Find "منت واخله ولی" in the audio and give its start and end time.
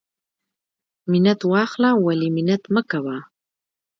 1.11-2.29